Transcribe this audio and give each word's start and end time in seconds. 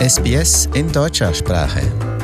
SBS 0.00 0.66
in 0.72 0.90
deutscher 0.90 1.34
Sprache. 1.34 2.19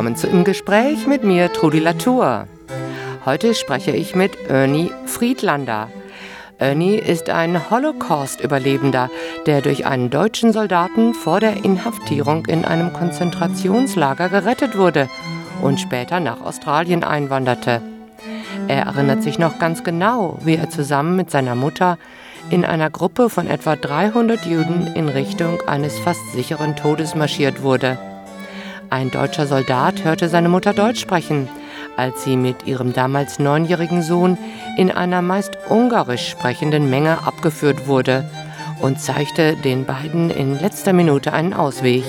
Willkommen 0.00 0.16
zu 0.16 0.28
Im 0.28 0.44
Gespräch 0.44 1.06
mit 1.06 1.24
mir, 1.24 1.52
Trudi 1.52 1.78
Latour. 1.78 2.46
Heute 3.26 3.54
spreche 3.54 3.90
ich 3.90 4.14
mit 4.14 4.34
Ernie 4.48 4.90
Friedlander. 5.04 5.90
Ernie 6.56 6.94
ist 6.94 7.28
ein 7.28 7.68
Holocaust-Überlebender, 7.68 9.10
der 9.44 9.60
durch 9.60 9.84
einen 9.84 10.08
deutschen 10.08 10.54
Soldaten 10.54 11.12
vor 11.12 11.38
der 11.38 11.66
Inhaftierung 11.66 12.46
in 12.46 12.64
einem 12.64 12.94
Konzentrationslager 12.94 14.30
gerettet 14.30 14.78
wurde 14.78 15.10
und 15.60 15.78
später 15.78 16.18
nach 16.18 16.40
Australien 16.40 17.04
einwanderte. 17.04 17.82
Er 18.68 18.84
erinnert 18.84 19.22
sich 19.22 19.38
noch 19.38 19.58
ganz 19.58 19.84
genau, 19.84 20.38
wie 20.42 20.56
er 20.56 20.70
zusammen 20.70 21.14
mit 21.14 21.30
seiner 21.30 21.54
Mutter 21.54 21.98
in 22.48 22.64
einer 22.64 22.88
Gruppe 22.88 23.28
von 23.28 23.46
etwa 23.48 23.76
300 23.76 24.46
Juden 24.46 24.86
in 24.94 25.10
Richtung 25.10 25.60
eines 25.66 25.98
fast 25.98 26.32
sicheren 26.32 26.74
Todes 26.74 27.14
marschiert 27.14 27.62
wurde. 27.62 27.98
Ein 28.90 29.12
deutscher 29.12 29.46
Soldat 29.46 30.02
hörte 30.02 30.28
seine 30.28 30.48
Mutter 30.48 30.74
Deutsch 30.74 31.00
sprechen, 31.00 31.48
als 31.96 32.24
sie 32.24 32.36
mit 32.36 32.66
ihrem 32.66 32.92
damals 32.92 33.38
neunjährigen 33.38 34.02
Sohn 34.02 34.36
in 34.76 34.90
einer 34.90 35.22
meist 35.22 35.56
ungarisch 35.68 36.28
sprechenden 36.28 36.90
Menge 36.90 37.24
abgeführt 37.24 37.86
wurde 37.86 38.28
und 38.80 39.00
zeigte 39.00 39.54
den 39.54 39.84
beiden 39.84 40.30
in 40.30 40.58
letzter 40.58 40.92
Minute 40.92 41.32
einen 41.32 41.54
Ausweg. 41.54 42.02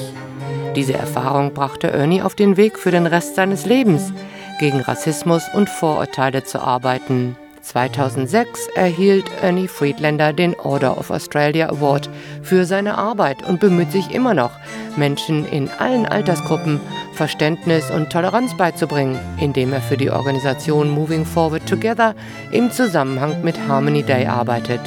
Diese 0.76 0.94
Erfahrung 0.94 1.54
brachte 1.54 1.92
Ernie 1.92 2.24
auf 2.24 2.34
den 2.34 2.58
Weg 2.58 2.80
für 2.80 2.92
den 2.92 3.06
Rest 3.06 3.36
seines 3.36 3.68
Lebens, 3.68 4.12
gegen 4.60 4.82
Rassismus 4.82 5.44
und 5.54 5.70
Vorurteile 5.70 6.44
zu 6.44 6.60
arbeiten. 6.60 7.36
2006 7.62 8.68
erhielt 8.76 9.26
Ernie 9.42 9.68
Friedlander 9.68 10.34
den 10.34 10.56
Order 10.60 10.98
of 10.98 11.12
Australia 11.12 11.70
Award 11.70 12.10
für 12.42 12.66
seine 12.66 12.98
Arbeit 12.98 13.48
und 13.48 13.60
bemüht 13.60 13.92
sich 13.92 14.12
immer 14.12 14.34
noch, 14.34 14.52
Menschen 14.98 15.46
in 15.46 15.70
allen 15.70 16.06
Altersgruppen 16.06 16.80
Verständnis 17.14 17.90
und 17.92 18.12
Toleranz 18.12 18.56
beizubringen, 18.58 19.20
indem 19.40 19.74
er 19.74 19.82
für 19.82 19.98
die 19.98 20.10
Organisation 20.10 20.90
Moving 20.90 21.26
Forward 21.26 21.66
Together 21.68 22.16
im 22.52 22.72
Zusammenhang 22.72 23.44
mit 23.44 23.58
Harmony 23.68 24.04
Day 24.04 24.26
arbeitet. 24.26 24.82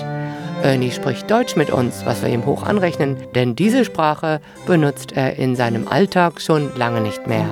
Ernie 0.62 0.91
spricht 0.91 1.31
Deutsch 1.31 1.56
mit 1.56 1.70
uns, 1.70 2.06
was 2.06 2.22
wir 2.22 2.31
ihm 2.31 2.47
hoch 2.47 2.62
anrechnen, 2.62 3.16
denn 3.34 3.55
diese 3.55 3.84
Sprache 3.84 4.41
benutzt 4.66 5.12
er 5.12 5.36
in 5.36 5.56
seinem 5.56 5.88
Alltag 5.88 6.41
schon 6.41 6.75
lange 6.77 7.00
nicht 7.00 7.27
mehr. 7.27 7.47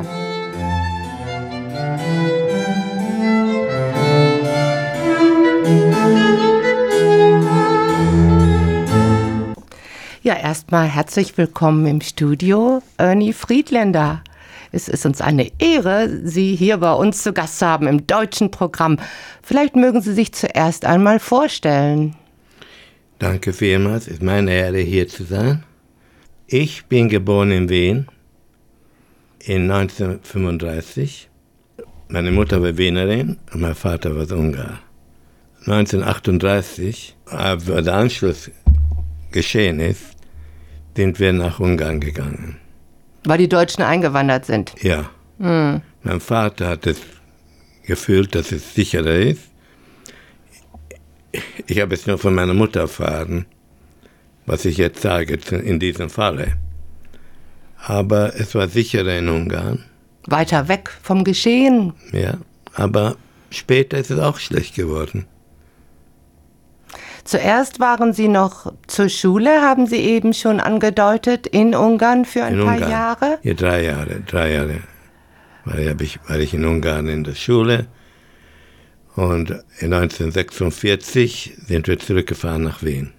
Ja, 10.25 10.37
erstmal 10.37 10.87
herzlich 10.87 11.37
willkommen 11.37 11.85
im 11.85 12.01
Studio, 12.01 12.81
Ernie 12.97 13.33
Friedländer. 13.33 14.23
Es 14.71 14.87
ist 14.87 15.05
uns 15.05 15.21
eine 15.21 15.51
Ehre, 15.59 16.21
Sie 16.23 16.55
hier 16.55 16.77
bei 16.77 16.93
uns 16.93 17.25
zu 17.25 17.33
Gast 17.33 17.59
zu 17.59 17.67
haben 17.67 17.89
im 17.89 18.07
deutschen 18.07 18.53
Programm. 18.53 18.99
Vielleicht 19.43 19.75
mögen 19.75 20.01
Sie 20.01 20.13
sich 20.13 20.31
zuerst 20.31 20.85
einmal 20.85 21.19
vorstellen. 21.19 22.15
Danke 23.19 23.53
vielmals, 23.53 24.07
es 24.07 24.13
ist 24.13 24.23
meine 24.23 24.53
Ehre 24.53 24.79
hier 24.79 25.09
zu 25.09 25.25
sein. 25.25 25.65
Ich 26.47 26.85
bin 26.85 27.09
geboren 27.09 27.51
in 27.51 27.69
Wien 27.69 28.07
in 29.41 29.69
1935. 29.69 31.31
Meine 32.07 32.31
Mutter 32.31 32.63
war 32.63 32.79
Wienerin 32.79 33.39
und 33.53 33.61
mein 33.61 33.75
Vater 33.75 34.15
war 34.15 34.31
Ungar. 34.39 34.79
1938, 35.67 37.17
als 37.27 37.65
der 37.65 37.93
Anschluss 37.93 38.53
geschehen 39.33 39.81
ist, 39.81 40.13
sind 40.97 41.21
wir 41.21 41.33
nach 41.33 41.61
Ungarn 41.61 42.01
gegangen. 42.01 42.59
Weil 43.25 43.39
die 43.39 43.49
Deutschen 43.49 43.83
eingewandert 43.83 44.47
sind. 44.47 44.75
Ja. 44.83 45.11
Mhm. 45.39 45.83
Mein 46.03 46.21
Vater 46.21 46.69
hat 46.69 46.87
es 46.87 47.01
gefühlt, 47.85 48.35
dass 48.35 48.53
es 48.53 48.75
sicherer 48.75 49.15
ist. 49.15 49.43
Ich 51.67 51.81
habe 51.81 51.95
es 51.95 52.07
nur 52.07 52.19
von 52.19 52.35
meiner 52.35 52.55
Mutter 52.55 52.81
erfahren, 52.81 53.47
was 54.45 54.65
ich 54.65 54.77
jetzt 54.77 55.01
sage 55.03 55.39
in 55.51 55.79
diesem 55.79 56.11
Falle. 56.11 56.55
Aber 57.79 58.35
es 58.37 58.55
war 58.55 58.69
sicherer 58.69 59.19
in 59.19 59.29
Ungarn. 59.29 59.85
Weiter 60.27 60.69
weg 60.69 60.91
vom 61.03 61.25
Geschehen. 61.25 61.95
Ja, 62.13 62.39
aber 62.75 63.17
später 63.51 63.99
ist 63.99 64.11
es 64.11 64.19
auch 64.19 64.39
schlecht 64.39 64.75
geworden. 64.75 65.27
Zuerst 67.33 67.81
waren 67.81 68.13
Sie 68.13 68.29
noch 68.29 68.75
zur 68.87 69.09
Schule, 69.09 69.63
haben 69.63 69.87
Sie 69.87 69.97
eben 69.97 70.35
schon 70.35 70.61
angedeutet, 70.61 71.47
in 71.47 71.75
Ungarn 71.75 72.27
für 72.27 72.45
ein 72.45 72.59
in 72.59 72.61
paar 72.63 72.75
Ungarn. 72.75 72.91
Jahre? 72.91 73.39
Ja, 73.43 73.55
drei 73.55 73.85
Jahre, 73.85 74.21
drei 74.21 74.53
Jahre 74.53 74.81
war 75.65 75.79
ich, 75.79 76.21
war 76.29 76.39
ich 76.39 76.53
in 76.53 76.67
Ungarn 76.67 77.09
in 77.09 77.25
der 77.25 77.35
Schule. 77.35 77.87
Und 79.17 79.51
1946 79.81 81.55
sind 81.67 81.89
wir 81.89 81.99
zurückgefahren 81.99 82.65
nach 82.65 82.83
Wien. 82.83 83.15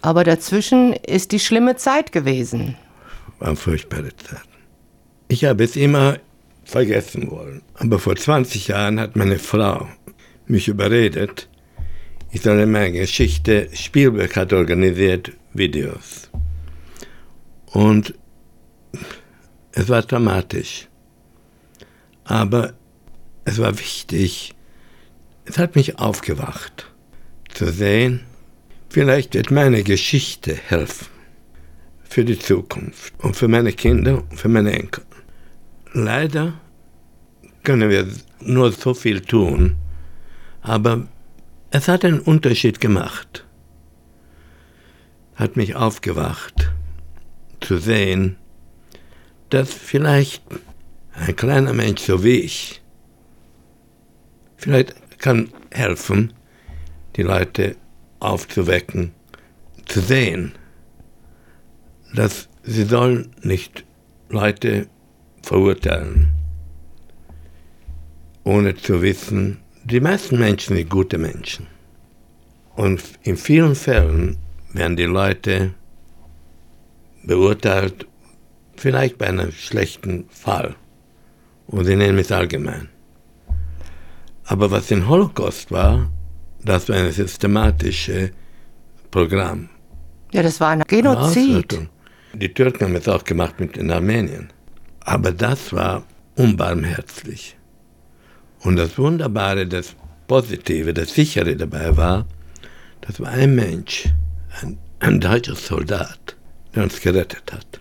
Aber 0.00 0.24
dazwischen 0.24 0.94
ist 0.94 1.32
die 1.32 1.40
schlimme 1.40 1.76
Zeit 1.76 2.10
gewesen. 2.10 2.74
War 3.38 3.54
furchtbare 3.54 4.16
Zeit. 4.16 4.48
Ich 5.28 5.44
habe 5.44 5.62
es 5.62 5.76
immer 5.76 6.16
vergessen 6.64 7.30
wollen. 7.30 7.60
Aber 7.74 7.98
vor 7.98 8.16
20 8.16 8.68
Jahren 8.68 8.98
hat 8.98 9.14
meine 9.14 9.38
Frau 9.38 9.88
mich 10.46 10.68
überredet, 10.68 11.49
ich 12.32 12.42
soll 12.42 12.64
meine 12.66 12.92
Geschichte, 12.92 13.68
Spielberg 13.72 14.36
hat 14.36 14.52
organisiert 14.52 15.32
Videos. 15.52 16.30
Und 17.66 18.14
es 19.72 19.88
war 19.88 20.02
dramatisch. 20.02 20.88
Aber 22.24 22.74
es 23.44 23.58
war 23.58 23.78
wichtig, 23.78 24.54
es 25.44 25.58
hat 25.58 25.74
mich 25.74 25.98
aufgewacht, 25.98 26.86
zu 27.52 27.72
sehen, 27.72 28.20
vielleicht 28.88 29.34
wird 29.34 29.50
meine 29.50 29.82
Geschichte 29.82 30.54
helfen 30.54 31.08
für 32.04 32.24
die 32.24 32.38
Zukunft 32.38 33.14
und 33.18 33.34
für 33.34 33.48
meine 33.48 33.72
Kinder 33.72 34.22
und 34.30 34.38
für 34.38 34.48
meine 34.48 34.72
Enkel. 34.72 35.04
Leider 35.92 36.54
können 37.64 37.90
wir 37.90 38.06
nur 38.40 38.70
so 38.70 38.94
viel 38.94 39.20
tun, 39.20 39.76
aber 40.62 41.08
es 41.70 41.88
hat 41.88 42.04
einen 42.04 42.20
Unterschied 42.20 42.80
gemacht, 42.80 43.46
hat 45.36 45.56
mich 45.56 45.76
aufgewacht, 45.76 46.70
zu 47.60 47.78
sehen, 47.78 48.36
dass 49.50 49.72
vielleicht 49.72 50.42
ein 51.12 51.36
kleiner 51.36 51.72
Mensch 51.72 52.02
so 52.02 52.24
wie 52.24 52.40
ich, 52.40 52.82
vielleicht 54.56 54.94
kann 55.18 55.50
helfen, 55.70 56.32
die 57.16 57.22
Leute 57.22 57.76
aufzuwecken, 58.18 59.12
zu 59.86 60.00
sehen, 60.00 60.52
dass 62.14 62.48
sie 62.62 62.84
sollen 62.84 63.30
nicht 63.42 63.84
Leute 64.28 64.88
verurteilen, 65.42 66.32
ohne 68.44 68.74
zu 68.76 69.02
wissen, 69.02 69.58
die 69.84 70.00
meisten 70.00 70.38
Menschen 70.38 70.76
sind 70.76 70.90
gute 70.90 71.18
Menschen. 71.18 71.66
Und 72.76 73.02
in 73.22 73.36
vielen 73.36 73.74
Fällen 73.74 74.36
werden 74.72 74.96
die 74.96 75.04
Leute 75.04 75.74
beurteilt, 77.22 78.06
vielleicht 78.76 79.18
bei 79.18 79.28
einem 79.28 79.52
schlechten 79.52 80.28
Fall. 80.30 80.74
Und 81.66 81.84
sie 81.84 81.96
nehmen 81.96 82.18
es 82.18 82.32
allgemein. 82.32 82.88
Aber 84.44 84.70
was 84.70 84.90
im 84.90 85.08
Holocaust 85.08 85.70
war, 85.70 86.10
das 86.64 86.88
war 86.88 86.96
ein 86.96 87.12
systematisches 87.12 88.30
Programm. 89.10 89.68
Ja, 90.32 90.42
das 90.42 90.60
war 90.60 90.70
ein 90.70 90.82
Genozid. 90.86 91.88
Die 92.32 92.52
Türken 92.52 92.84
haben 92.84 92.96
es 92.96 93.08
auch 93.08 93.24
gemacht 93.24 93.58
mit 93.58 93.76
den 93.76 93.90
Armenien. 93.90 94.52
Aber 95.00 95.32
das 95.32 95.72
war 95.72 96.04
unbarmherzig. 96.36 97.56
Und 98.62 98.76
das 98.76 98.98
Wunderbare, 98.98 99.66
das 99.66 99.94
Positive, 100.26 100.92
das 100.92 101.14
Sichere 101.14 101.56
dabei 101.56 101.96
war, 101.96 102.26
das 103.00 103.18
war 103.20 103.30
ein 103.30 103.54
Mensch, 103.54 104.08
ein, 104.60 104.78
ein 105.00 105.20
deutscher 105.20 105.54
Soldat, 105.54 106.36
der 106.74 106.82
uns 106.82 107.00
gerettet 107.00 107.52
hat. 107.52 107.78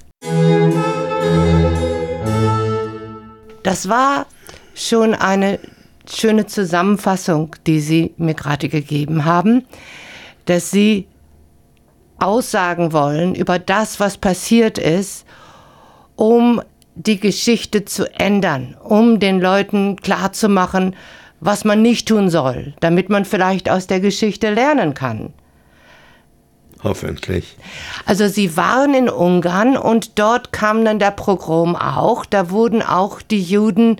Das 3.63 3.89
war 3.89 4.25
schon 4.73 5.13
eine 5.13 5.59
schöne 6.09 6.45
Zusammenfassung, 6.47 7.55
die 7.67 7.81
Sie 7.81 8.13
mir 8.17 8.33
gerade 8.33 8.69
gegeben 8.69 9.25
haben, 9.25 9.65
dass 10.45 10.71
Sie 10.71 11.07
aussagen 12.17 12.93
wollen 12.93 13.35
über 13.35 13.59
das, 13.59 13.99
was 13.99 14.17
passiert 14.17 14.77
ist, 14.77 15.25
um 16.15 16.61
die 16.99 17.19
Geschichte 17.19 17.85
zu 17.85 18.11
ändern, 18.19 18.75
um 18.83 19.21
den 19.21 19.39
Leuten 19.39 19.95
klarzumachen, 19.95 20.95
was 21.39 21.63
man 21.63 21.81
nicht 21.81 22.09
tun 22.09 22.29
soll, 22.29 22.73
damit 22.81 23.09
man 23.09 23.23
vielleicht 23.23 23.69
aus 23.69 23.87
der 23.87 24.01
Geschichte 24.01 24.53
lernen 24.53 24.93
kann. 24.93 25.33
Hoffentlich. 26.83 27.55
Also 28.05 28.27
Sie 28.27 28.57
waren 28.57 28.93
in 28.93 29.09
Ungarn 29.09 29.77
und 29.77 30.19
dort 30.19 30.51
kam 30.51 30.83
dann 30.83 30.99
der 30.99 31.11
Pogrom 31.11 31.75
auch. 31.75 32.25
Da 32.25 32.49
wurden 32.49 32.81
auch 32.81 33.21
die 33.21 33.41
Juden 33.41 33.97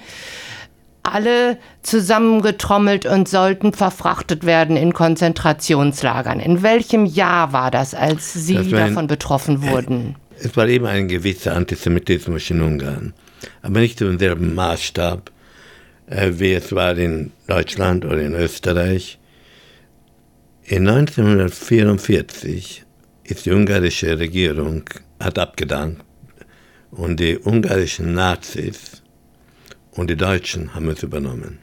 alle 1.04 1.58
zusammengetrommelt 1.82 3.06
und 3.06 3.30
sollten 3.30 3.72
verfrachtet 3.72 4.46
werden 4.46 4.76
in 4.76 4.94
Konzentrationslagern. 4.94 6.42
In 6.42 6.62
welchem 6.62 7.06
Jahr 7.06 7.54
war 7.54 7.72
das, 7.72 7.94
als 7.94 8.34
Sie 8.34 8.70
davon 8.70 9.08
betroffen 9.08 9.64
wurden? 9.64 10.16
Es 10.42 10.56
war 10.56 10.68
eben 10.68 10.86
ein 10.86 11.08
gewisser 11.08 11.56
Antisemitismus 11.56 12.50
in 12.50 12.62
Ungarn, 12.62 13.14
aber 13.62 13.82
nicht 13.82 14.00
im 14.02 14.18
selben 14.18 14.56
Maßstab, 14.56 15.32
äh, 16.08 16.32
wie 16.34 16.54
es 16.54 16.72
war 16.72 16.98
in 16.98 17.32
Deutschland 17.48 18.06
oder 18.06 18.22
in 18.22 18.36
Österreich. 18.36 19.20
In 20.64 20.88
1944 20.88 22.86
ist 23.24 23.46
die 23.46 23.52
ungarische 23.52 24.18
Regierung 24.18 24.84
hat 25.20 25.38
abgedankt 25.38 26.04
und 26.92 27.20
die 27.20 27.38
ungarischen 27.38 28.14
Nazis 28.14 29.04
und 29.92 30.10
die 30.10 30.16
Deutschen 30.16 30.74
haben 30.74 30.90
es 30.90 31.04
übernommen. 31.04 31.60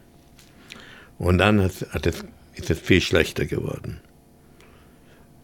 Und 1.19 1.39
dann 1.39 1.63
hat, 1.63 2.07
es, 2.07 2.25
ist 2.55 2.71
es 2.71 2.79
viel 2.79 3.01
schlechter 3.01 3.47
geworden. 3.47 4.01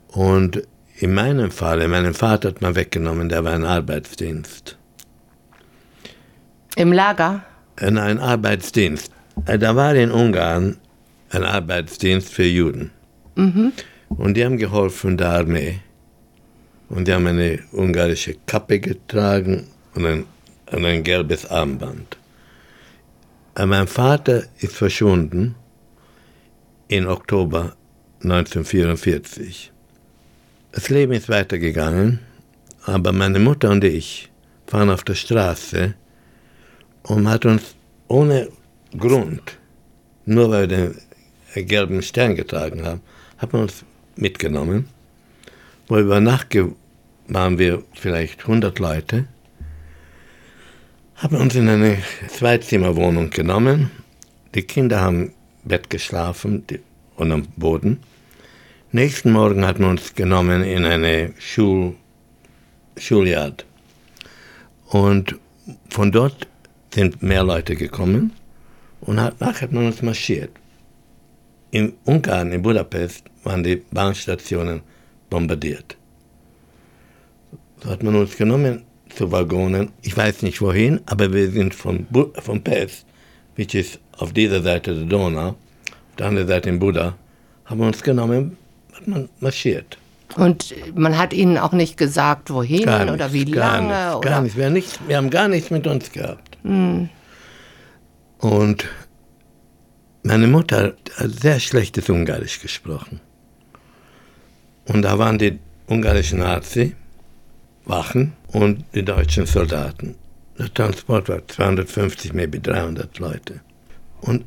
Und 0.08 0.62
in 1.02 1.14
meinem 1.14 1.50
Fall, 1.50 1.86
meinen 1.88 2.14
Vater 2.14 2.50
hat 2.50 2.62
man 2.62 2.76
weggenommen, 2.76 3.28
der 3.28 3.42
war 3.44 3.52
ein 3.52 3.64
Arbeitsdienst. 3.64 4.78
Im 6.76 6.92
Lager? 6.92 7.44
Ein 7.76 7.98
Arbeitsdienst. 7.98 9.10
Äh, 9.46 9.58
da 9.58 9.74
war 9.74 9.94
in 9.96 10.12
Ungarn 10.12 10.76
ein 11.30 11.42
Arbeitsdienst 11.42 12.32
für 12.32 12.44
Juden. 12.44 12.92
Mhm. 13.34 13.72
Und 14.10 14.34
die 14.34 14.44
haben 14.44 14.58
geholfen 14.58 15.16
der 15.16 15.30
Armee. 15.30 15.80
Und 16.88 17.08
die 17.08 17.12
haben 17.12 17.26
eine 17.26 17.58
ungarische 17.72 18.36
Kappe 18.46 18.78
getragen 18.78 19.66
und 19.94 20.06
ein, 20.06 20.24
und 20.70 20.84
ein 20.84 21.02
gelbes 21.02 21.50
Armband. 21.50 22.16
Aber 23.54 23.66
mein 23.66 23.88
Vater 23.88 24.44
ist 24.60 24.76
verschwunden 24.76 25.56
im 26.88 27.08
Oktober 27.08 27.74
1944. 28.22 29.72
Das 30.74 30.88
Leben 30.88 31.12
ist 31.12 31.28
weitergegangen, 31.28 32.20
aber 32.86 33.12
meine 33.12 33.38
Mutter 33.38 33.68
und 33.68 33.84
ich 33.84 34.30
fahren 34.66 34.88
auf 34.88 35.04
der 35.04 35.14
Straße 35.14 35.92
und 37.02 37.28
hat 37.28 37.44
uns 37.44 37.76
ohne 38.08 38.48
Grund, 38.98 39.58
nur 40.24 40.50
weil 40.50 40.70
wir 40.70 40.94
den 41.54 41.66
gelben 41.66 42.00
Stern 42.00 42.36
getragen 42.36 42.86
haben, 42.86 43.02
hat 43.36 43.52
man 43.52 43.62
uns 43.62 43.84
mitgenommen. 44.16 44.88
Wo 45.88 45.98
über 45.98 46.20
Nacht 46.20 46.56
waren 47.28 47.58
wir 47.58 47.82
vielleicht 47.92 48.40
100 48.40 48.78
Leute, 48.78 49.26
haben 51.16 51.36
uns 51.36 51.54
in 51.54 51.68
eine 51.68 51.98
Zweizimmerwohnung 52.28 53.28
genommen. 53.28 53.90
Die 54.54 54.62
Kinder 54.62 55.02
haben 55.02 55.26
im 55.26 55.32
Bett 55.64 55.90
geschlafen 55.90 56.64
und 57.16 57.30
am 57.30 57.42
Boden. 57.56 58.00
Nächsten 58.94 59.32
Morgen 59.32 59.64
hat 59.64 59.78
man 59.78 59.92
uns 59.92 60.14
genommen 60.14 60.62
in 60.62 60.84
eine 60.84 61.32
Schul, 61.38 61.94
Schuljard. 62.98 63.64
Und 64.88 65.38
von 65.88 66.12
dort 66.12 66.46
sind 66.92 67.22
mehr 67.22 67.42
Leute 67.42 67.74
gekommen 67.74 68.32
und 69.00 69.18
hat, 69.18 69.40
nachher 69.40 69.62
hat 69.62 69.72
man 69.72 69.86
uns 69.86 70.02
marschiert. 70.02 70.50
In 71.70 71.94
Ungarn, 72.04 72.52
in 72.52 72.60
Budapest, 72.60 73.24
waren 73.44 73.62
die 73.62 73.76
Bahnstationen 73.76 74.82
bombardiert. 75.30 75.96
So 77.82 77.88
hat 77.88 78.02
man 78.02 78.14
uns 78.14 78.36
genommen 78.36 78.82
zu 79.08 79.32
Waggonen. 79.32 79.92
Ich 80.02 80.14
weiß 80.14 80.42
nicht 80.42 80.60
wohin, 80.60 81.00
aber 81.06 81.32
wir 81.32 81.50
sind 81.50 81.74
von, 81.74 82.06
von 82.42 82.62
Pest, 82.62 83.06
which 83.56 83.74
ist 83.74 84.00
auf 84.18 84.34
dieser 84.34 84.62
Seite 84.62 84.94
der 84.94 85.06
Donau, 85.06 85.48
auf 85.48 86.16
der 86.18 86.26
anderen 86.26 86.48
Seite 86.48 86.68
in 86.68 86.78
Buda, 86.78 87.16
haben 87.64 87.80
wir 87.80 87.86
uns 87.86 88.02
genommen, 88.02 88.58
man 89.06 89.28
marschiert. 89.40 89.98
Und 90.36 90.74
man 90.94 91.18
hat 91.18 91.32
ihnen 91.32 91.58
auch 91.58 91.72
nicht 91.72 91.96
gesagt, 91.96 92.50
wohin 92.50 92.86
gar 92.86 93.12
oder 93.12 93.32
wie 93.32 93.44
gar 93.44 93.80
lange? 93.80 93.88
Nichts, 93.88 94.16
oder? 94.16 94.30
Gar 94.30 94.40
nichts. 94.42 94.56
Wir, 94.56 94.70
nichts. 94.70 94.98
wir 95.06 95.16
haben 95.16 95.30
gar 95.30 95.48
nichts 95.48 95.70
mit 95.70 95.86
uns 95.86 96.10
gehabt. 96.10 96.58
Mm. 96.62 97.04
Und 98.38 98.84
meine 100.22 100.46
Mutter 100.46 100.94
hat 101.16 101.40
sehr 101.40 101.60
schlechtes 101.60 102.08
Ungarisch 102.08 102.60
gesprochen. 102.60 103.20
Und 104.86 105.02
da 105.02 105.18
waren 105.18 105.38
die 105.38 105.58
ungarischen 105.86 106.38
Nazi, 106.38 106.96
Wachen 107.84 108.32
und 108.48 108.84
die 108.94 109.04
deutschen 109.04 109.46
Soldaten. 109.46 110.14
Der 110.58 110.72
Transport 110.72 111.28
war 111.28 111.46
250, 111.46 112.32
maybe 112.32 112.60
300 112.60 113.18
Leute. 113.18 113.60
Und 114.20 114.44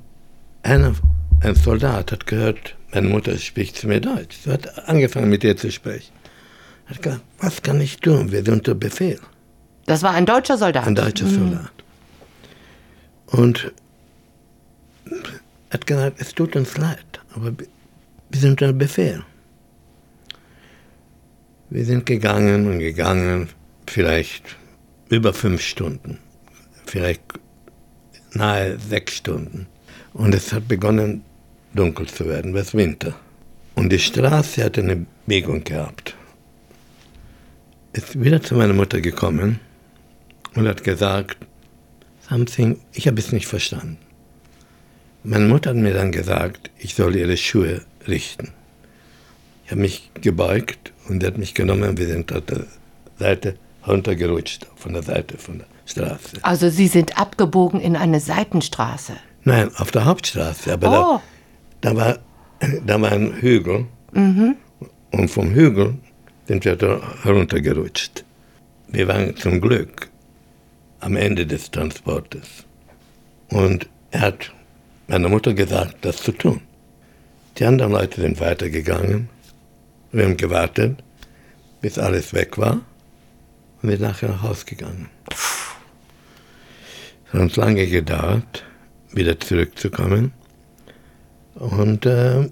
einer, 0.63 0.93
ein 1.41 1.55
Soldat 1.55 2.11
hat 2.11 2.25
gehört, 2.25 2.74
meine 2.95 3.09
Mutter 3.09 3.37
spricht 3.37 3.75
zu 3.75 3.87
mir 3.87 3.99
Deutsch. 3.99 4.37
Sie 4.43 4.51
hat 4.51 4.87
angefangen 4.87 5.29
mit 5.29 5.43
ihr 5.43 5.57
zu 5.57 5.71
sprechen. 5.71 6.13
Hat 6.85 7.01
gesagt, 7.01 7.23
was 7.39 7.61
kann 7.61 7.81
ich 7.81 7.97
tun? 7.97 8.31
Wir 8.31 8.43
sind 8.43 8.53
unter 8.53 8.75
Befehl. 8.75 9.19
Das 9.85 10.01
war 10.01 10.11
ein 10.11 10.25
deutscher 10.25 10.57
Soldat? 10.57 10.87
Ein 10.87 10.95
deutscher 10.95 11.25
mhm. 11.25 11.39
Soldat. 11.39 11.71
Und 13.27 13.71
hat 15.71 15.85
gesagt, 15.85 16.21
es 16.21 16.33
tut 16.33 16.55
uns 16.55 16.77
leid, 16.77 17.19
aber 17.35 17.51
wir 18.29 18.39
sind 18.39 18.61
unter 18.61 18.73
Befehl. 18.73 19.23
Wir 21.69 21.83
sind 21.85 22.05
gegangen 22.05 22.67
und 22.67 22.79
gegangen, 22.79 23.49
vielleicht 23.87 24.55
über 25.09 25.33
fünf 25.33 25.61
Stunden, 25.61 26.19
vielleicht 26.85 27.23
nahe 28.31 28.79
sechs 28.79 29.15
Stunden. 29.15 29.67
Und 30.13 30.33
es 30.33 30.53
hat 30.53 30.67
begonnen, 30.67 31.23
dunkel 31.75 32.07
zu 32.07 32.27
werden, 32.27 32.55
es 32.55 32.73
Winter. 32.73 33.13
Und 33.75 33.91
die 33.91 33.99
Straße 33.99 34.63
hat 34.63 34.79
eine 34.79 35.05
Biegung 35.25 35.63
gehabt. 35.63 36.15
Ist 37.93 38.21
wieder 38.21 38.41
zu 38.41 38.55
meiner 38.55 38.73
Mutter 38.73 39.01
gekommen 39.01 39.59
und 40.55 40.67
hat 40.67 40.83
gesagt, 40.83 41.37
something, 42.29 42.79
ich 42.93 43.07
habe 43.07 43.19
es 43.19 43.31
nicht 43.31 43.47
verstanden. 43.47 43.97
Meine 45.23 45.47
Mutter 45.47 45.71
hat 45.71 45.77
mir 45.77 45.93
dann 45.93 46.11
gesagt, 46.11 46.69
ich 46.77 46.95
soll 46.95 47.15
ihre 47.15 47.37
Schuhe 47.37 47.81
richten. 48.07 48.53
Ich 49.65 49.71
habe 49.71 49.81
mich 49.81 50.11
gebeugt 50.21 50.93
und 51.07 51.23
er 51.23 51.27
hat 51.27 51.37
mich 51.37 51.53
genommen 51.53 51.89
und 51.89 51.99
wir 51.99 52.07
sind 52.07 52.31
auf 52.31 52.45
der 52.45 52.65
Seite 53.17 53.55
runtergerutscht, 53.87 54.67
von 54.75 54.93
der 54.93 55.03
Seite 55.03 55.37
von 55.37 55.59
der 55.59 55.67
Straße. 55.85 56.37
Also 56.41 56.69
Sie 56.69 56.87
sind 56.87 57.17
abgebogen 57.17 57.79
in 57.79 57.95
eine 57.95 58.19
Seitenstraße? 58.19 59.13
Nein, 59.43 59.69
auf 59.77 59.91
der 59.91 60.05
Hauptstraße. 60.05 60.73
Aber 60.73 60.87
oh. 60.87 60.91
da, 60.91 61.21
da, 61.85 61.95
war, 61.95 62.19
da 62.85 62.99
war 62.99 63.11
ein 63.11 63.33
Hügel 63.41 63.85
mhm. 64.11 64.55
und 65.11 65.29
vom 65.29 65.51
Hügel 65.51 65.95
sind 66.47 66.65
wir 66.65 66.75
da 66.75 66.99
heruntergerutscht. 67.23 68.25
Wir 68.87 69.07
waren 69.07 69.35
zum 69.37 69.61
Glück 69.61 70.09
am 70.99 71.15
Ende 71.15 71.45
des 71.45 71.69
Transportes. 71.69 72.65
Und 73.49 73.87
er 74.11 74.21
hat 74.21 74.51
meiner 75.07 75.29
Mutter 75.29 75.53
gesagt, 75.53 75.97
das 76.01 76.17
zu 76.17 76.31
tun. 76.31 76.61
Die 77.57 77.65
anderen 77.65 77.91
Leute 77.91 78.21
sind 78.21 78.39
weitergegangen. 78.39 79.29
Wir 80.11 80.25
haben 80.25 80.37
gewartet, 80.37 81.03
bis 81.81 81.99
alles 81.99 82.33
weg 82.33 82.57
war 82.57 82.81
und 83.81 83.89
sind 83.89 84.01
nachher 84.01 84.29
nach 84.29 84.41
Hause 84.41 84.65
gegangen. 84.65 85.09
Es 87.27 87.33
hat 87.33 87.41
uns 87.41 87.55
lange 87.55 87.85
gedauert, 87.87 88.63
wieder 89.11 89.39
zurückzukommen. 89.39 90.33
Und 91.55 92.05
äh, 92.05 92.49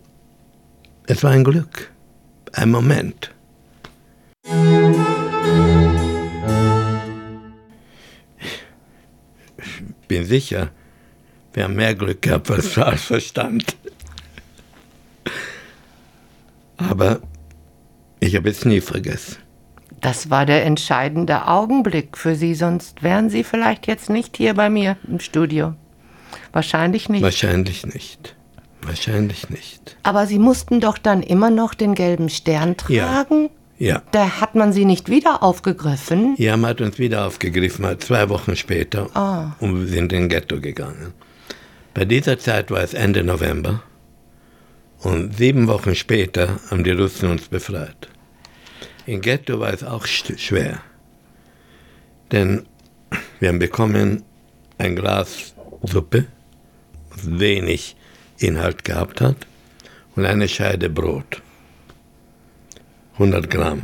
es 1.07 1.23
war 1.23 1.31
ein 1.31 1.43
Glück, 1.43 1.91
ein 2.53 2.71
Moment. 2.71 3.31
Ich 9.57 10.07
bin 10.07 10.25
sicher, 10.25 10.69
wir 11.53 11.65
haben 11.65 11.75
mehr 11.75 11.95
Glück 11.95 12.21
gehabt 12.21 12.49
als 12.49 12.67
Verstand. 12.67 13.75
Aber 16.77 17.19
ich 18.19 18.35
habe 18.35 18.49
es 18.49 18.63
nie 18.65 18.81
vergessen. 18.81 19.37
Das 19.99 20.29
war 20.29 20.45
der 20.45 20.65
entscheidende 20.65 21.47
Augenblick 21.47 22.17
für 22.17 22.35
Sie, 22.35 22.55
sonst 22.55 23.03
wären 23.03 23.29
Sie 23.29 23.43
vielleicht 23.43 23.87
jetzt 23.87 24.09
nicht 24.09 24.35
hier 24.37 24.53
bei 24.53 24.69
mir 24.69 24.97
im 25.07 25.19
Studio. 25.19 25.75
Wahrscheinlich 26.51 27.09
nicht. 27.09 27.21
Wahrscheinlich 27.21 27.85
nicht. 27.85 28.35
Wahrscheinlich 28.85 29.49
nicht. 29.49 29.97
Aber 30.03 30.27
Sie 30.27 30.39
mussten 30.39 30.79
doch 30.79 30.97
dann 30.97 31.23
immer 31.23 31.49
noch 31.49 31.73
den 31.73 31.95
gelben 31.95 32.29
Stern 32.29 32.77
tragen? 32.77 33.49
Ja. 33.77 34.01
Da 34.11 34.39
hat 34.41 34.55
man 34.55 34.71
Sie 34.71 34.85
nicht 34.85 35.09
wieder 35.09 35.43
aufgegriffen? 35.43 36.35
Ja, 36.37 36.55
man 36.57 36.71
hat 36.71 36.81
uns 36.81 36.99
wieder 36.99 37.25
aufgegriffen, 37.25 37.85
zwei 37.99 38.29
Wochen 38.29 38.55
später. 38.55 39.09
Ah. 39.15 39.55
Und 39.59 39.81
wir 39.81 39.87
sind 39.87 40.13
in 40.13 40.29
Ghetto 40.29 40.59
gegangen. 40.61 41.13
Bei 41.93 42.05
dieser 42.05 42.39
Zeit 42.39 42.71
war 42.71 42.81
es 42.81 42.93
Ende 42.93 43.23
November. 43.23 43.83
Und 44.99 45.35
sieben 45.35 45.67
Wochen 45.67 45.95
später 45.95 46.59
haben 46.69 46.83
die 46.83 46.91
Russen 46.91 47.29
uns 47.29 47.49
befreit. 47.49 48.07
In 49.05 49.19
Ghetto 49.19 49.59
war 49.59 49.73
es 49.73 49.83
auch 49.83 50.05
schwer. 50.05 50.79
Denn 52.31 52.65
wir 53.39 53.49
haben 53.49 53.59
bekommen 53.59 54.23
ein 54.77 54.95
Glas 54.95 55.53
Suppe, 55.83 56.25
wenig 57.21 57.95
Inhalt 58.37 58.83
gehabt 58.83 59.21
hat, 59.21 59.37
und 60.15 60.25
eine 60.25 60.47
Scheide 60.47 60.89
Brot. 60.89 61.41
100 63.13 63.49
Gramm. 63.49 63.83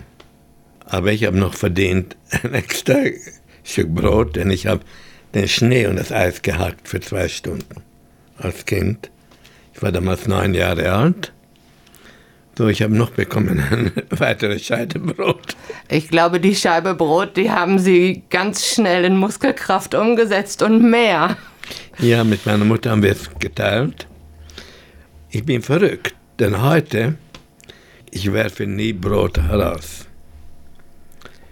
Aber 0.85 1.11
ich 1.11 1.25
habe 1.25 1.37
noch 1.37 1.53
verdient 1.53 2.15
ein 2.43 2.53
extra 2.53 2.95
Stück 3.63 3.93
Brot, 3.93 4.35
denn 4.35 4.49
ich 4.49 4.67
habe 4.67 4.81
den 5.33 5.47
Schnee 5.47 5.85
und 5.85 5.97
das 5.97 6.11
Eis 6.11 6.41
gehackt 6.41 6.87
für 6.87 6.99
zwei 6.99 7.27
Stunden 7.27 7.83
als 8.37 8.65
Kind. 8.65 9.11
Ich 9.73 9.81
war 9.81 9.91
damals 9.91 10.27
neun 10.27 10.53
Jahre 10.53 10.91
alt. 10.91 11.31
So, 12.57 12.67
ich 12.67 12.81
habe 12.81 12.93
noch 12.93 13.11
bekommen 13.11 13.63
eine 13.71 13.91
weitere 14.09 14.59
Scheibe 14.59 14.99
Brot. 14.99 15.55
Ich 15.87 16.09
glaube, 16.09 16.41
die 16.41 16.55
Scheibe 16.55 16.93
Brot, 16.93 17.37
die 17.37 17.51
haben 17.51 17.79
Sie 17.79 18.23
ganz 18.29 18.65
schnell 18.65 19.05
in 19.05 19.15
Muskelkraft 19.15 19.95
umgesetzt 19.95 20.61
und 20.61 20.89
mehr. 20.89 21.37
Ja, 21.99 22.23
mit 22.23 22.45
meiner 22.45 22.65
Mutter 22.65 22.91
haben 22.91 23.03
wir 23.03 23.11
es 23.11 23.29
geteilt. 23.39 24.08
Ich 25.31 25.45
bin 25.45 25.61
verrückt, 25.61 26.15
denn 26.39 26.61
heute, 26.61 27.15
ich 28.09 28.33
werfe 28.33 28.65
nie 28.65 28.93
Brot 28.93 29.37
heraus. 29.37 30.07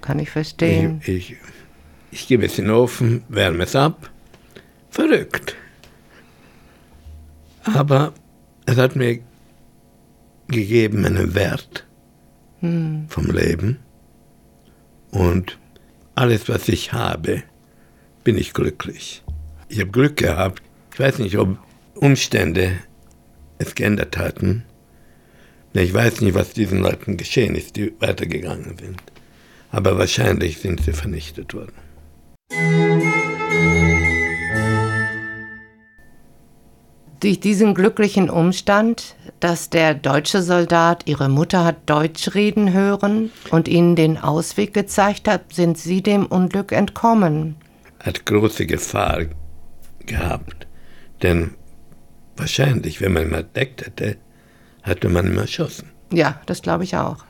Kann 0.02 0.18
ich 0.18 0.32
verstehen. 0.32 1.00
Ich, 1.04 1.32
ich, 1.32 1.38
ich 2.10 2.28
gebe 2.28 2.46
es 2.46 2.58
in 2.58 2.66
den 2.66 2.74
Ofen, 2.74 3.24
wärme 3.30 3.66
es 3.66 3.76
ab. 3.76 4.10
Verrückt. 4.90 5.56
Aber 7.66 8.14
es 8.66 8.78
hat 8.78 8.96
mir 8.96 9.20
gegeben 10.48 11.06
einen 11.06 11.36
Wert 11.36 11.86
hm. 12.62 13.06
vom 13.10 13.28
Leben. 13.28 13.80
Und 15.12 15.60
alles, 16.16 16.50
was 16.50 16.68
ich 16.68 16.94
habe, 16.94 17.44
bin 18.24 18.40
ich 18.40 18.54
glücklich. 18.54 19.24
Ich 19.70 19.80
habe 19.80 19.92
Glück 19.92 20.18
gehabt. 20.18 20.64
Ich 20.94 21.00
weiß 21.00 21.20
nicht, 21.20 21.38
ob 21.38 21.60
Umstände 21.94 22.80
es 23.58 23.76
geändert 23.76 24.18
hatten. 24.18 24.64
Ich 25.74 25.94
weiß 25.94 26.22
nicht, 26.22 26.34
was 26.34 26.54
diesen 26.54 26.80
Leuten 26.80 27.18
geschehen 27.18 27.56
ist, 27.56 27.76
die 27.76 27.94
weitergegangen 28.00 28.78
sind. 28.78 29.02
Aber 29.70 29.98
wahrscheinlich 29.98 30.60
sind 30.60 30.82
sie 30.84 30.94
vernichtet 30.94 31.54
worden. 31.54 31.74
Durch 37.20 37.40
diesen 37.40 37.74
glücklichen 37.74 38.30
Umstand, 38.30 39.16
dass 39.40 39.72
der 39.72 39.96
deutsche 39.96 40.44
Soldat 40.44 41.04
ihre 41.08 41.30
Mutter 41.30 41.66
hat 41.66 41.78
Deutsch 41.88 42.36
reden 42.36 42.74
hören 42.74 43.32
und 43.50 43.68
ihnen 43.68 43.96
den 43.96 44.18
Ausweg 44.18 44.74
gezeigt 44.74 45.28
hat, 45.28 45.52
sind 45.54 45.80
sie 45.80 46.04
dem 46.04 46.28
Unglück 46.28 46.72
entkommen. 46.72 47.56
Hat 48.00 48.26
große 48.26 48.68
Gefahr 48.68 49.26
gehabt, 50.06 50.68
denn 51.24 51.56
wahrscheinlich, 52.38 53.02
wenn 53.02 53.14
man 53.14 53.28
ihn 53.28 53.34
entdeckt 53.34 53.86
hätte, 53.86 54.18
hätte 54.84 55.10
man 55.10 55.28
ihn 55.28 55.38
erschossen. 55.38 55.90
Ja, 56.12 56.42
das 56.46 56.62
glaube 56.62 56.84
ich 56.84 56.96
auch. 56.96 57.26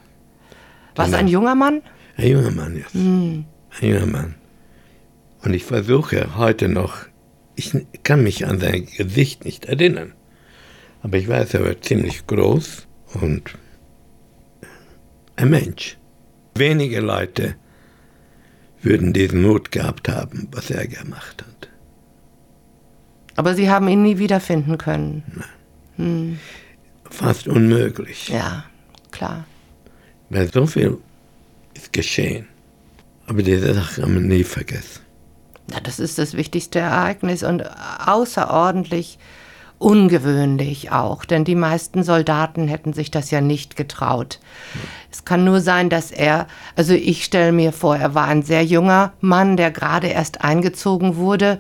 War 0.96 1.08
es 1.08 1.14
ein 1.14 1.28
junger 1.28 1.56
Mann? 1.56 1.82
Ein 2.18 2.28
junger 2.28 2.52
Mann, 2.52 2.78
ja. 2.78 2.86
Hm. 2.92 3.46
Ein 3.80 3.90
junger 3.90 4.06
Mann. 4.06 4.36
Und 5.44 5.54
ich 5.54 5.64
versuche 5.64 6.36
heute 6.38 6.68
noch, 6.68 7.06
ich 7.56 7.74
kann 8.04 8.24
mich 8.24 8.46
an 8.46 8.60
sein 8.60 8.86
Gesicht 8.86 9.46
nicht 9.46 9.66
erinnern, 9.66 10.14
aber 11.02 11.18
ich 11.18 11.28
weiß, 11.28 11.54
er 11.54 11.66
war 11.66 11.80
ziemlich 11.82 12.26
groß 12.28 12.88
und 13.22 13.54
ein 15.36 15.50
Mensch. 15.50 15.98
Wenige 16.56 17.00
Leute 17.00 17.56
würden 18.82 19.14
diesen 19.14 19.44
Mut 19.44 19.72
gehabt 19.72 20.10
haben, 20.10 20.48
was 20.52 20.72
er 20.72 20.88
gemacht 20.88 21.44
hat. 21.46 21.57
Aber 23.38 23.54
Sie 23.54 23.70
haben 23.70 23.88
ihn 23.88 24.02
nie 24.02 24.18
wiederfinden 24.18 24.78
können. 24.78 25.24
Hm. 25.96 26.40
Fast 27.10 27.48
unmöglich. 27.48 28.30
Ja, 28.30 28.66
klar. 29.12 29.46
Weil 30.30 30.52
so 30.52 30.66
viel 30.66 30.98
ist 31.74 31.94
geschehen. 31.94 32.48
Aber 33.28 33.44
diese 33.44 33.74
Sache 33.74 34.02
haben 34.02 34.16
wir 34.16 34.22
nie 34.22 34.44
vergessen. 34.44 35.02
Ja, 35.72 35.80
das 35.82 36.00
ist 36.00 36.18
das 36.18 36.34
wichtigste 36.34 36.80
Ereignis 36.80 37.44
und 37.44 37.64
außerordentlich 38.06 39.20
ungewöhnlich 39.80 40.92
auch, 40.92 41.24
denn 41.24 41.44
die 41.44 41.54
meisten 41.54 42.04
Soldaten 42.04 42.68
hätten 42.68 42.94
sich 42.94 43.12
das 43.12 43.30
ja 43.30 43.42
nicht 43.42 43.76
getraut. 43.76 44.40
Ja. 44.74 44.80
Es 45.12 45.26
kann 45.26 45.44
nur 45.44 45.62
sein, 45.62 45.92
dass 45.92 46.10
er, 46.10 46.48
also 46.76 46.94
ich 46.94 47.24
stelle 47.24 47.52
mir 47.52 47.72
vor, 47.72 47.96
er 47.96 48.16
war 48.16 48.26
ein 48.26 48.42
sehr 48.42 48.66
junger 48.66 49.14
Mann, 49.20 49.58
der 49.58 49.70
gerade 49.70 50.08
erst 50.08 50.42
eingezogen 50.42 51.18
wurde 51.18 51.60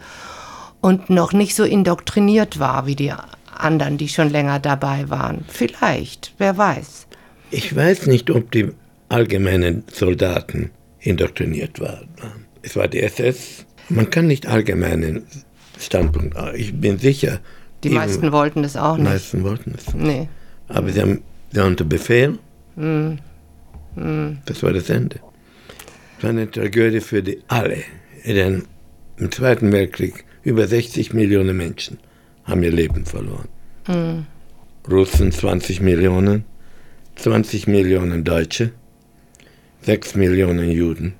und 0.81 1.09
noch 1.09 1.33
nicht 1.33 1.55
so 1.55 1.63
indoktriniert 1.63 2.59
war 2.59 2.85
wie 2.85 2.95
die 2.95 3.13
anderen, 3.55 3.97
die 3.97 4.09
schon 4.09 4.29
länger 4.29 4.59
dabei 4.59 5.09
waren. 5.09 5.45
Vielleicht, 5.47 6.33
wer 6.37 6.57
weiß. 6.57 7.07
Ich 7.51 7.75
weiß 7.75 8.07
nicht, 8.07 8.29
ob 8.29 8.51
die 8.51 8.69
allgemeinen 9.09 9.83
Soldaten 9.91 10.71
indoktriniert 10.99 11.79
waren. 11.79 12.07
Es 12.61 12.75
war 12.75 12.87
die 12.87 13.01
SS. 13.01 13.65
Man 13.89 14.09
kann 14.09 14.27
nicht 14.27 14.47
allgemeinen 14.47 15.25
Standpunkt. 15.79 16.35
Ich 16.55 16.73
bin 16.79 16.99
sicher. 16.99 17.39
Die 17.83 17.89
meisten 17.89 18.31
wollten 18.31 18.63
das 18.63 18.75
auch 18.75 18.97
nicht. 18.97 19.07
Die 19.07 19.11
meisten 19.11 19.43
wollten 19.43 19.75
es. 19.77 19.93
Nee. 19.93 20.27
Aber 20.67 20.89
sie 20.89 21.01
haben, 21.01 21.21
sie 21.51 21.59
haben 21.59 21.67
unter 21.67 21.85
Befehl. 21.85 22.37
Mm. 22.75 23.13
Mm. 23.95 24.39
Das 24.45 24.63
war 24.63 24.73
das 24.73 24.89
Ende. 24.89 25.19
Es 26.17 26.23
war 26.23 26.31
eine 26.31 26.49
Tragödie 26.49 26.99
für 26.99 27.21
die 27.23 27.41
alle. 27.47 27.83
Denn 28.25 28.63
im 29.17 29.31
Zweiten 29.31 29.71
Weltkrieg 29.71 30.25
über 30.47 30.65
60 30.65 31.13
Millionen 31.13 31.57
Menschen 31.57 31.99
haben 32.45 32.63
ihr 32.63 32.71
Leben 32.71 33.05
verloren. 33.05 33.49
Mm. 33.85 34.25
Russen 34.89 35.33
20 35.33 35.81
Millionen, 35.81 36.45
20 37.17 37.67
Millionen 37.67 38.23
Deutsche, 38.23 38.71
6 39.81 40.15
Millionen 40.15 40.71
Juden. 40.71 41.15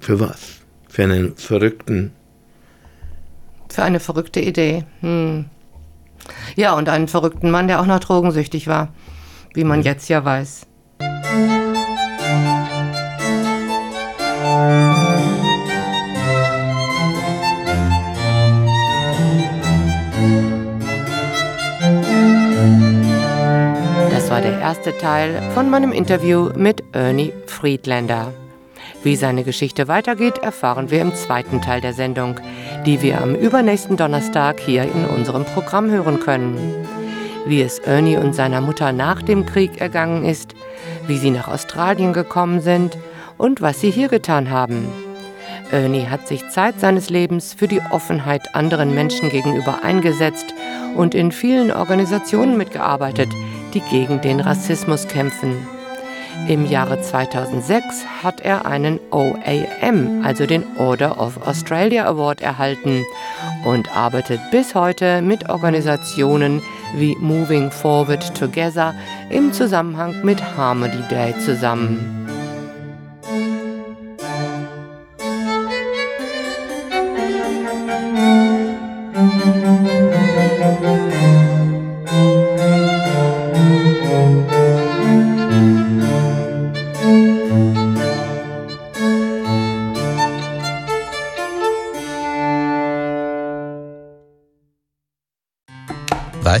Für 0.00 0.18
was? 0.18 0.60
Für 0.88 1.04
einen 1.04 1.36
verrückten. 1.36 2.10
Für 3.68 3.84
eine 3.84 4.00
verrückte 4.00 4.40
Idee. 4.40 4.84
Hm. 5.00 5.44
Ja, 6.56 6.74
und 6.74 6.88
einen 6.88 7.06
verrückten 7.06 7.52
Mann, 7.52 7.68
der 7.68 7.80
auch 7.80 7.86
noch 7.86 8.00
drogensüchtig 8.00 8.66
war, 8.66 8.92
wie 9.54 9.62
man 9.62 9.82
jetzt 9.82 10.08
ja 10.08 10.24
weiß. 10.24 10.66
Erste 24.68 24.98
Teil 24.98 25.40
von 25.54 25.70
meinem 25.70 25.92
Interview 25.92 26.50
mit 26.54 26.84
Ernie 26.92 27.32
Friedlander. 27.46 28.34
Wie 29.02 29.16
seine 29.16 29.42
Geschichte 29.42 29.88
weitergeht, 29.88 30.36
erfahren 30.42 30.90
wir 30.90 31.00
im 31.00 31.14
zweiten 31.14 31.62
Teil 31.62 31.80
der 31.80 31.94
Sendung, 31.94 32.38
die 32.84 33.00
wir 33.00 33.22
am 33.22 33.34
übernächsten 33.34 33.96
Donnerstag 33.96 34.60
hier 34.60 34.82
in 34.82 35.06
unserem 35.06 35.46
Programm 35.46 35.90
hören 35.90 36.20
können. 36.20 36.86
Wie 37.46 37.62
es 37.62 37.78
Ernie 37.78 38.18
und 38.18 38.34
seiner 38.34 38.60
Mutter 38.60 38.92
nach 38.92 39.22
dem 39.22 39.46
Krieg 39.46 39.80
ergangen 39.80 40.26
ist, 40.26 40.54
wie 41.06 41.16
sie 41.16 41.30
nach 41.30 41.48
Australien 41.48 42.12
gekommen 42.12 42.60
sind 42.60 42.98
und 43.38 43.62
was 43.62 43.80
sie 43.80 43.90
hier 43.90 44.08
getan 44.08 44.50
haben. 44.50 44.86
Ernie 45.70 46.08
hat 46.10 46.28
sich 46.28 46.46
Zeit 46.50 46.78
seines 46.78 47.08
Lebens 47.08 47.54
für 47.54 47.68
die 47.68 47.80
Offenheit 47.90 48.54
anderen 48.54 48.94
Menschen 48.94 49.30
gegenüber 49.30 49.78
eingesetzt 49.82 50.52
und 50.94 51.14
in 51.14 51.32
vielen 51.32 51.72
Organisationen 51.72 52.58
mitgearbeitet, 52.58 53.28
die 53.78 53.90
gegen 53.90 54.20
den 54.20 54.40
Rassismus 54.40 55.06
kämpfen. 55.08 55.66
Im 56.48 56.66
Jahre 56.66 57.00
2006 57.00 58.04
hat 58.22 58.40
er 58.40 58.64
einen 58.64 59.00
OAM, 59.10 60.22
also 60.24 60.46
den 60.46 60.64
Order 60.78 61.20
of 61.20 61.46
Australia 61.46 62.06
Award, 62.06 62.40
erhalten 62.40 63.04
und 63.64 63.94
arbeitet 63.96 64.40
bis 64.50 64.74
heute 64.74 65.20
mit 65.20 65.48
Organisationen 65.48 66.62
wie 66.94 67.16
Moving 67.16 67.70
Forward 67.70 68.34
Together 68.38 68.94
im 69.30 69.52
Zusammenhang 69.52 70.14
mit 70.22 70.40
Harmony 70.56 71.02
Day 71.10 71.34
zusammen. 71.38 72.24
Musik 79.14 79.77